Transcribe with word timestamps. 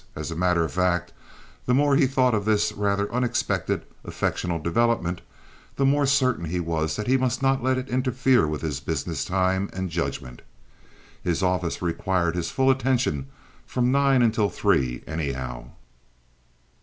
As 0.15 0.31
a 0.31 0.35
matter 0.35 0.65
of 0.65 0.71
fact, 0.73 1.13
the 1.67 1.75
more 1.75 1.95
he 1.95 2.07
thought 2.07 2.33
of 2.33 2.43
this 2.43 2.71
rather 2.71 3.13
unexpected 3.13 3.85
affectional 4.03 4.57
development, 4.57 5.21
the 5.75 5.85
more 5.85 6.07
certain 6.07 6.45
he 6.45 6.59
was 6.59 6.95
that 6.95 7.05
he 7.05 7.17
must 7.17 7.43
not 7.43 7.61
let 7.61 7.77
it 7.77 7.87
interfere 7.87 8.47
with 8.47 8.63
his 8.63 8.79
business 8.79 9.23
time 9.23 9.69
and 9.73 9.91
judgment. 9.91 10.41
His 11.23 11.43
office 11.43 11.83
required 11.83 12.35
his 12.35 12.49
full 12.49 12.71
attention 12.71 13.27
from 13.67 13.91
nine 13.91 14.23
until 14.23 14.49
three, 14.49 15.03
anyhow. 15.05 15.65